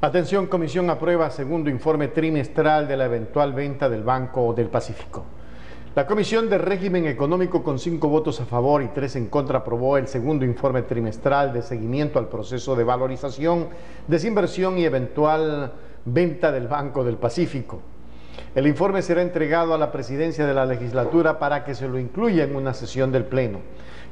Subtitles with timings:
[0.00, 5.24] Atención, Comisión aprueba segundo informe trimestral de la eventual venta del Banco del Pacífico.
[5.96, 9.98] La Comisión de Régimen Económico con cinco votos a favor y tres en contra aprobó
[9.98, 13.66] el segundo informe trimestral de seguimiento al proceso de valorización,
[14.06, 15.72] desinversión y eventual
[16.04, 17.80] venta del Banco del Pacífico.
[18.54, 22.44] El informe será entregado a la presidencia de la legislatura para que se lo incluya
[22.44, 23.60] en una sesión del Pleno.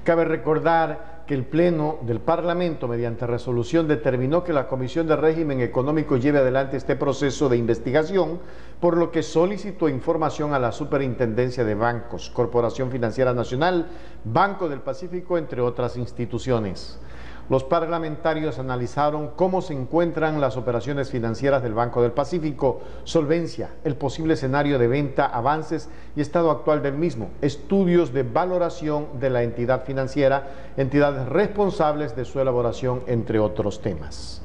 [0.05, 5.61] Cabe recordar que el Pleno del Parlamento, mediante resolución, determinó que la Comisión de Régimen
[5.61, 8.39] Económico lleve adelante este proceso de investigación,
[8.81, 13.89] por lo que solicitó información a la Superintendencia de Bancos, Corporación Financiera Nacional,
[14.23, 17.01] Banco del Pacífico, entre otras instituciones.
[17.49, 23.95] Los parlamentarios analizaron cómo se encuentran las operaciones financieras del Banco del Pacífico, solvencia, el
[23.95, 29.45] posible escenario de venta, avances y estado actual del mismo, estudios de valoración de la
[29.45, 34.43] entidad financiera, entidades responsables de su elaboración, entre otros temas.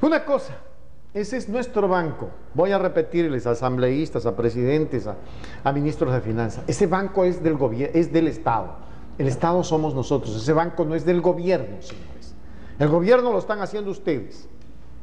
[0.00, 0.54] Una cosa,
[1.12, 2.30] ese es nuestro banco.
[2.54, 6.62] Voy a repetirles a asambleístas, a presidentes, a, ministros de finanzas.
[6.68, 8.76] Ese banco es del gobierno, es del Estado.
[9.18, 10.36] El Estado somos nosotros.
[10.36, 12.19] Ese banco no es del gobierno, señor.
[12.80, 14.48] El gobierno lo están haciendo ustedes.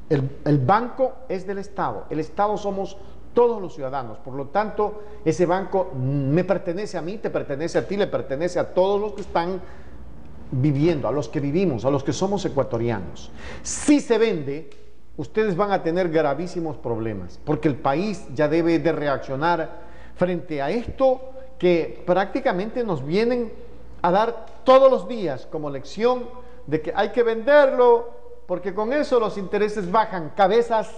[0.09, 2.05] El, banco es del Estado.
[2.09, 2.97] El Estado somos
[3.35, 4.17] todos los ciudadanos.
[4.17, 8.57] Por lo tanto, ese banco me pertenece a mí, te pertenece a ti, le pertenece
[8.57, 9.61] a todos los que están
[10.49, 13.29] viviendo, a los que vivimos, a los que somos ecuatorianos.
[13.61, 14.71] Si se vende,
[15.15, 19.81] ustedes van a tener gravísimos problemas, porque el país ya debe de reaccionar
[20.15, 21.21] frente a esto
[21.59, 23.53] que prácticamente nos vienen
[24.01, 26.23] a dar todos los días como lección
[26.67, 28.09] de que hay que venderlo
[28.45, 30.31] porque con eso los intereses bajan.
[30.35, 30.89] Cabezas,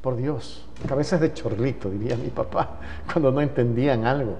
[0.00, 2.78] por Dios, cabezas de chorlito, diría mi papá,
[3.12, 4.36] cuando no entendían algo.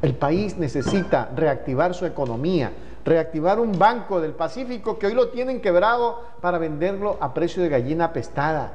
[0.00, 2.72] El país necesita reactivar su economía,
[3.04, 7.68] reactivar un banco del Pacífico que hoy lo tienen quebrado para venderlo a precio de
[7.68, 8.72] gallina pestada.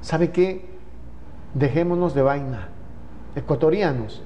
[0.00, 0.70] ¿Sabe qué?
[1.54, 2.68] Dejémonos de vaina.
[3.34, 4.22] Ecuatorianos,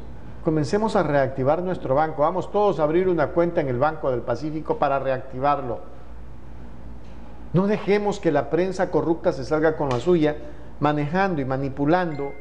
[0.46, 2.22] comencemos a reactivar nuestro banco.
[2.22, 5.80] Vamos todos a abrir una cuenta en el Banco del Pacífico para reactivarlo.
[7.52, 10.36] No dejemos que la prensa corrupta se salga con la suya,
[10.78, 12.32] manejando y manipulando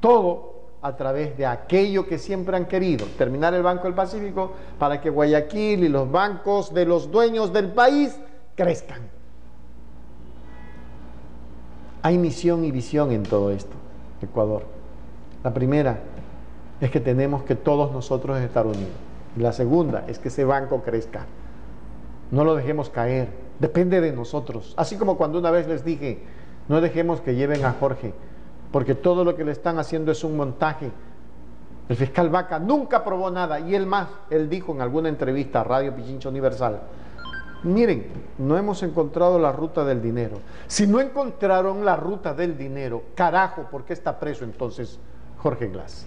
[0.00, 5.00] todo a través de aquello que siempre han querido, terminar el Banco del Pacífico para
[5.00, 8.18] que Guayaquil y los bancos de los dueños del país
[8.56, 9.02] crezcan.
[12.02, 13.76] Hay misión y visión en todo esto,
[14.20, 14.64] Ecuador.
[15.44, 16.00] La primera,
[16.82, 18.90] es que tenemos que todos nosotros estar unidos.
[19.36, 21.26] La segunda es que ese banco crezca.
[22.32, 23.28] No lo dejemos caer.
[23.60, 24.74] Depende de nosotros.
[24.76, 26.24] Así como cuando una vez les dije,
[26.68, 28.12] no dejemos que lleven a Jorge,
[28.72, 30.90] porque todo lo que le están haciendo es un montaje.
[31.88, 35.64] El fiscal Vaca nunca probó nada y él más, él dijo en alguna entrevista a
[35.64, 36.80] Radio Pichincha Universal,
[37.62, 38.06] miren,
[38.38, 40.38] no hemos encontrado la ruta del dinero.
[40.66, 44.98] Si no encontraron la ruta del dinero, carajo, ¿por qué está preso entonces
[45.38, 46.06] Jorge Glass?